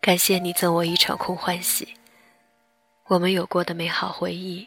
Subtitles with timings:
[0.00, 1.94] 感谢你赠我一场空欢喜，
[3.06, 4.66] 我们有过的美好回忆，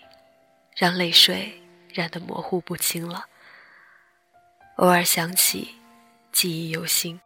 [0.76, 1.62] 让泪水
[1.94, 3.26] 染得模糊不清了。
[4.78, 5.76] 偶尔想起，
[6.32, 7.20] 记忆犹新。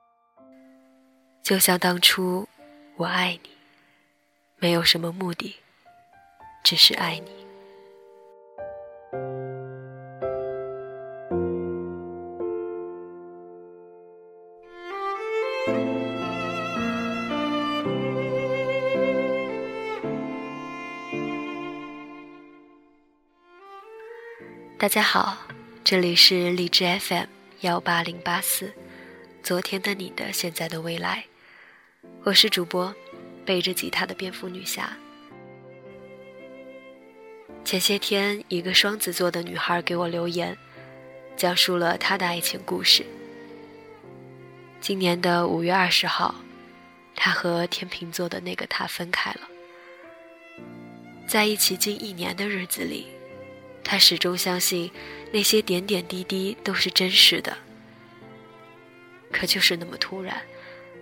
[1.44, 2.48] 就像当初，
[2.98, 3.50] 我爱你，
[4.58, 5.56] 没有什么目的，
[6.64, 7.49] 只是爱你。
[24.80, 25.38] 大家好，
[25.84, 27.26] 这里是荔枝 FM
[27.60, 28.74] 幺八零八四，
[29.44, 31.26] 昨天的你的现在的未来，
[32.24, 32.96] 我是主播
[33.46, 34.96] 背着吉他的蝙蝠女侠。
[37.66, 40.58] 前些天，一个双子座的女孩给我留言，
[41.36, 43.06] 讲述了她的爱情故事。
[44.80, 46.34] 今年的五月二十号，
[47.18, 49.42] 她和天秤座的那个他分开了，
[51.28, 53.08] 在一起近一年的日子里。
[53.84, 54.92] 他始终相信，
[55.32, 57.58] 那些点点滴滴都是真实的。
[59.32, 60.42] 可就是那么突然，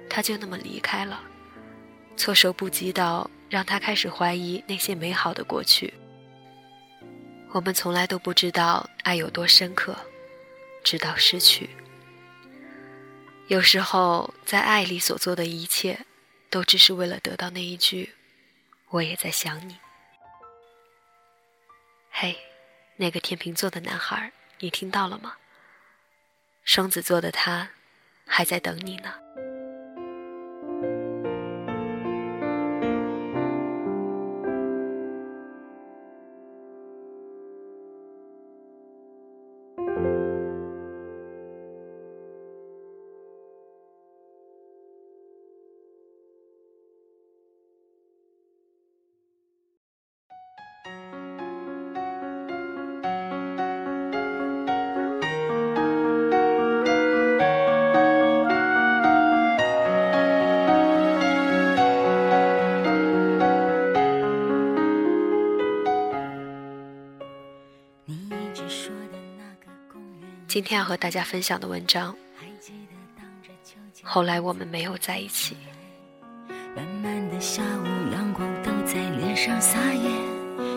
[0.10, 1.22] 他就那么离开了，
[2.16, 5.94] 措手不及到让他开始怀疑那些美好的过去。
[7.52, 9.96] 我们从来都不知道爱有多深刻，
[10.84, 11.70] 直到失去。
[13.48, 16.06] 有时候，在爱里所做的一切，
[16.50, 18.14] 都只是为了得到那一句
[18.92, 19.78] “我也在想你”。
[22.12, 22.36] 嘿。
[22.98, 25.36] 那个天秤座的男孩，你听到了吗？
[26.64, 27.70] 双子座的他，
[28.26, 29.14] 还在等你呢。
[70.58, 72.16] 今天要和大家分享的文章，
[74.02, 75.56] 后来我们没有在一起。
[76.76, 80.10] 慢慢的下午，阳光都在脸上撒野，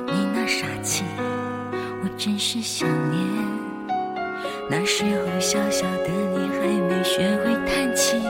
[0.05, 1.03] 你那傻气，
[2.03, 3.25] 我真是想念。
[4.69, 8.21] 那时候小小的你还没学会叹气，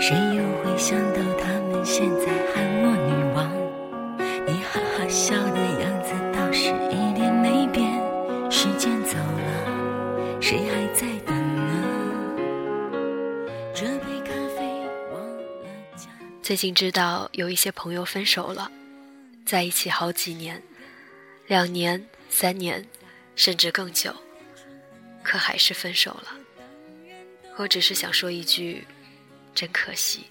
[0.00, 2.71] 谁又会想到他们现在喊
[16.52, 18.70] 最近知道有一些朋友分手了，
[19.46, 20.62] 在一起好几年，
[21.46, 22.86] 两年、三年，
[23.34, 24.14] 甚至更久，
[25.22, 26.36] 可还是分手了。
[27.56, 28.86] 我只是想说一句，
[29.54, 30.26] 真可惜。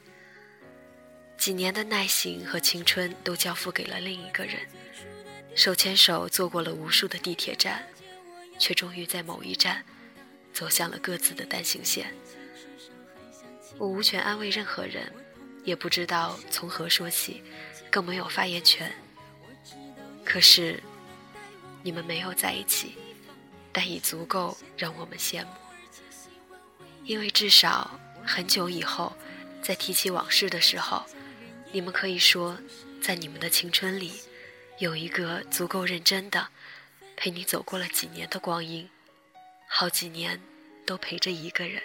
[1.40, 4.59] 几年的耐心和青春都交付给了另一个人，
[5.56, 7.84] 手牵手坐过了无数的地铁站，
[8.59, 9.84] 却终于在某一站。
[10.53, 12.14] 走向了各自的单行线。
[13.80, 15.12] 我无权安慰任何人，
[15.64, 17.44] 也不知道从何说起，
[17.90, 18.92] 更没有发言权。
[20.24, 20.82] 可是，
[21.84, 22.96] 你们没有在一起，
[23.72, 25.52] 但已足够让我们羡慕。
[27.04, 29.16] 因为至少很久以后，
[29.62, 31.04] 在提起往事的时候，
[31.72, 32.58] 你们可以说，
[33.02, 34.22] 在你们的青春里，
[34.78, 36.48] 有一个足够认真的，
[37.16, 38.90] 陪你走过了几年的光阴。
[39.68, 40.40] 好几年
[40.86, 41.82] 都陪着一个人，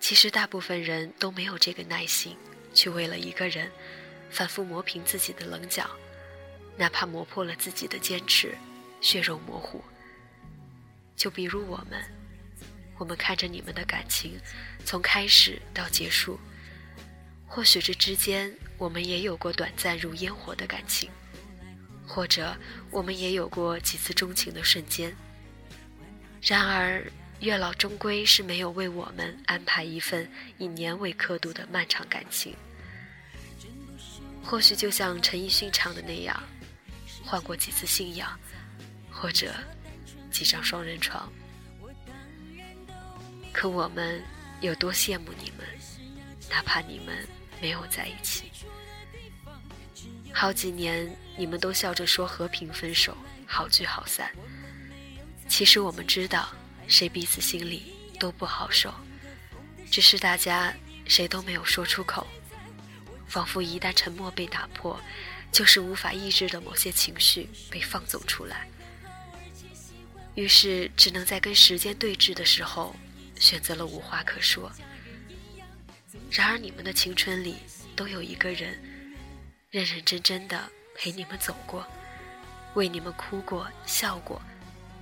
[0.00, 2.36] 其实大部分人都没有这个耐心，
[2.72, 3.70] 去为了一个人
[4.30, 5.90] 反复磨平自己的棱角，
[6.76, 8.56] 哪怕磨破了自己的坚持，
[9.00, 9.82] 血肉模糊。
[11.16, 12.02] 就比如我们，
[12.96, 14.38] 我们看着你们的感情
[14.84, 16.38] 从开始到结束，
[17.46, 21.10] 或许这之间我们也有过短暂如烟火的感情，
[22.06, 22.56] 或者
[22.90, 25.14] 我们也有过几次钟情的瞬间。
[26.40, 27.04] 然而，
[27.40, 32.54] 月老终归是没有为我们安排一份以年为刻度的漫长感情。
[34.44, 36.42] 或许就像陈奕迅唱的那样，
[37.24, 38.38] 换过几次信仰，
[39.10, 39.54] 或者
[40.32, 41.30] 几张双人床。
[43.52, 44.22] 可我们
[44.60, 45.66] 有多羡慕你们，
[46.50, 47.28] 哪怕你们
[47.60, 48.50] 没有在一起。
[50.32, 54.30] 好几年，你们都笑着说和平分手，好聚好散。
[55.48, 56.48] 其实我们知道，
[56.88, 58.92] 谁彼此心里都不好受，
[59.90, 60.74] 只是大家
[61.06, 62.26] 谁都没有说出口，
[63.28, 64.98] 仿佛一旦沉默被打破，
[65.52, 68.66] 就是无法抑制的某些情绪被放纵出来，
[70.34, 72.96] 于是只能在跟时间对峙的时候，
[73.38, 74.72] 选择了无话可说。
[76.30, 77.56] 然而你们的青春里
[77.94, 78.82] 都有一个人，
[79.70, 81.86] 认认真真的陪你们走过，
[82.74, 84.40] 为你们哭过、笑过。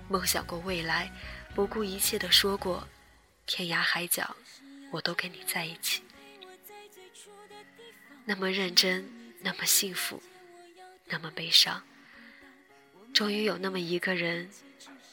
[0.09, 1.11] 梦想过未来，
[1.57, 2.87] 不顾一切的说过，
[3.47, 4.37] 天涯海角，
[4.91, 6.03] 我都跟你在一起。
[8.27, 9.11] 那么认真，
[9.41, 10.23] 那么幸福，
[11.07, 11.83] 那么悲伤。
[13.15, 14.51] 终于有那么一个人，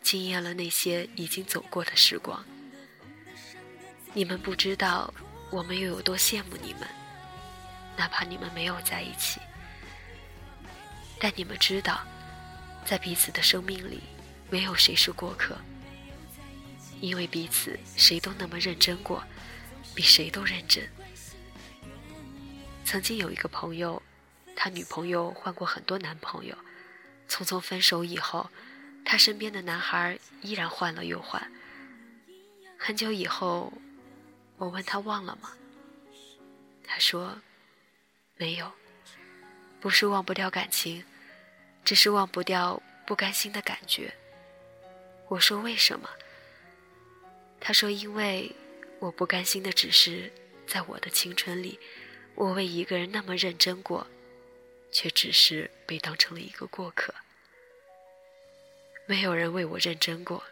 [0.01, 2.43] 惊艳了那些已经走过的时光。
[4.11, 5.13] 你们不知道，
[5.49, 6.85] 我们又有多羡慕你们，
[7.95, 9.39] 哪怕你们没有在一起。
[11.21, 12.05] 但你们知道，
[12.83, 14.01] 在彼此的生命里。
[14.49, 15.57] 没有谁是过客，
[17.03, 19.21] 因为彼此谁都那么认真过，
[19.93, 20.89] 比谁都认真。
[22.85, 24.01] 曾经有一个朋友，
[24.55, 26.55] 他女朋友换过很多男朋友，
[27.27, 28.49] 匆匆分手以后，
[29.03, 31.51] 他身边的男孩依然换了又换。
[32.79, 33.73] 很久以后，
[34.55, 35.51] 我问他忘了吗？
[36.87, 37.37] 他说，
[38.37, 38.71] 没有，
[39.81, 41.03] 不是忘不掉感情，
[41.83, 44.13] 只是忘不掉不甘心的感觉。
[45.27, 46.09] 我说为什么？
[47.65, 48.53] 他说因为
[48.99, 50.29] 我不甘心的只是
[50.67, 51.79] 在我的青春里，
[52.35, 54.05] 我为一个人那么认真过，
[54.91, 57.15] 却只是被当成了一个过客。
[59.07, 60.43] 没有人为我认真过，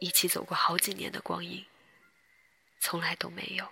[0.00, 1.64] 一起走过好几年的光阴，
[2.80, 3.68] 从来都没有。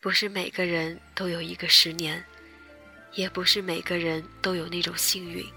[0.00, 2.24] 不是每个人都有一个十年，
[3.12, 5.48] 也不是每个人都有那种幸运。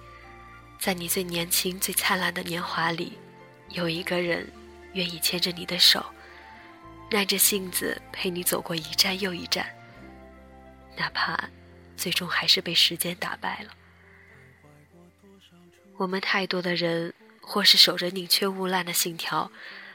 [0.79, 3.17] 在你最年轻、最灿烂的年华里，
[3.75, 4.49] 有一个人
[4.93, 6.05] 愿意牵着你的手，
[7.11, 9.67] 耐着性子陪你走过一站又一站，
[10.95, 11.49] 哪怕
[11.97, 13.73] 最终还是被时间打败了。
[15.97, 19.51] 我们太多的人，或是守着宁缺毋滥的信条，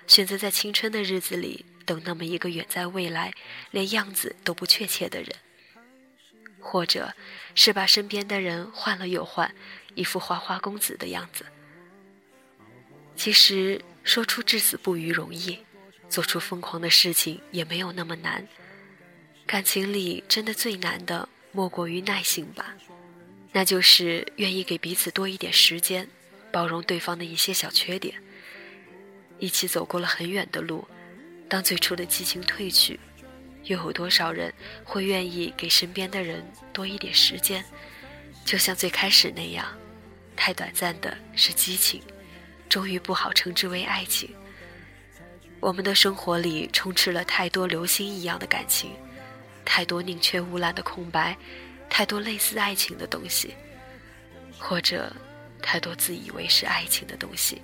[0.07, 3.33] 选择在青春的日子里等那么一个远在未来、
[3.71, 5.35] 连样子都不确切的人，
[6.61, 7.15] 或者
[7.55, 9.55] 是把身边的人换了又换。
[9.95, 11.47] 一副花花公子的样子。
[13.21, 15.59] 其实说出至死不渝容易，
[16.09, 18.49] 做出疯狂的事情也没有那么难。
[19.45, 22.75] 感情里真的最难的莫过于耐性吧，
[23.53, 26.09] 那就是愿意给彼此多一点时间，
[26.51, 28.15] 包容对方的一些小缺点。
[29.39, 30.89] 一起走过了很远的路，
[31.47, 32.99] 当最初的激情褪去，
[33.65, 34.51] 又有多少人
[34.83, 36.43] 会愿意给身边的人
[36.73, 37.63] 多一点时间？
[38.47, 39.67] 就像最开始那样，
[40.35, 42.03] 太短暂的是激情，
[42.71, 44.35] 终于不好称之为爱情。
[45.59, 48.93] 我们的生活里充斥了太多流星一样的感情，
[49.65, 51.37] 太多宁缺毋滥的空白，
[51.91, 53.55] 太多类似爱情的东西，
[54.59, 55.13] 或者
[55.61, 57.61] 太多自以为是爱情的东西。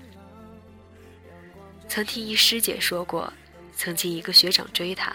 [1.88, 3.32] 曾听一师姐说过，
[3.76, 5.14] 曾经一个学长追她，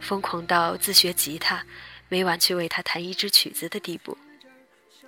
[0.00, 1.66] 疯狂到自学吉他，
[2.08, 4.16] 每晚去为她弹一支曲子的地步。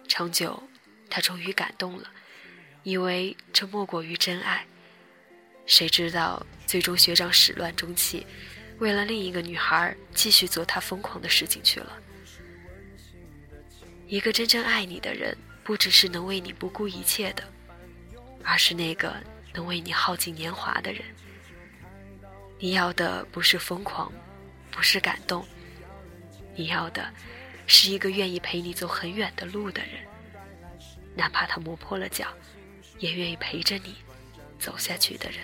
[0.08, 0.62] 长久，
[1.08, 2.10] 他终于感动了，
[2.86, 4.64] 以为这莫过于真爱。
[5.66, 8.24] 谁知道最终学长始乱终弃，
[8.78, 11.98] 为了另一个女孩继续做他疯狂的事情去了。
[14.06, 17.42] 一个真正爱你的人，不只是能为你不顾一切的，
[18.44, 19.16] 而是那个
[19.52, 21.02] 能为你耗尽年华的人。
[22.56, 24.12] 你要的不是疯狂，
[24.70, 25.44] 不是感动，
[26.54, 27.12] 你要的。
[27.66, 30.06] 是一个愿意陪你走很远的路的人，
[31.16, 32.28] 哪怕他磨破了脚，
[32.98, 33.96] 也愿意陪着你
[34.58, 35.40] 走下去的人。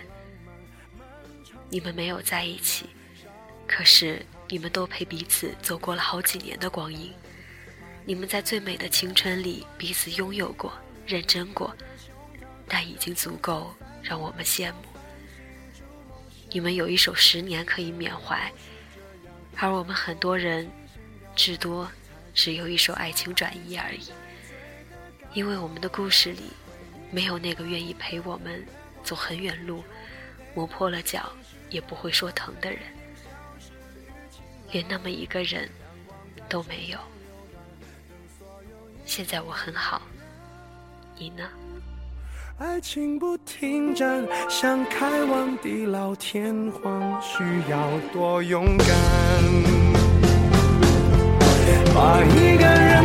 [1.69, 2.87] 你们没有在一起，
[3.67, 7.13] 可是你们都陪彼此走过了好几年的光阴。
[8.05, 10.73] 你们在最美的青春里彼此拥有过、
[11.07, 11.75] 认真过，
[12.69, 14.79] 但已经足够让我们羡慕。
[16.51, 18.53] 你们有一首十年可以缅怀，
[19.57, 20.71] 而我们很多人，
[21.35, 21.91] 至多。
[22.35, 24.11] 只有一首爱情转移而已，
[25.35, 26.45] 因为我们的故事里，
[27.13, 28.65] 没有那个愿意陪我们
[29.05, 29.85] 走很远路，
[30.55, 31.31] 磨破了脚
[31.69, 32.81] 也不会说疼的人，
[34.71, 35.69] 连那么一个人
[36.49, 36.99] 都没有。
[39.05, 40.01] 现在我很好，
[41.19, 41.47] 你呢？
[42.59, 48.89] 爱情不停站，想开往地老天荒，需要多勇敢。
[51.95, 53.05] 把一个人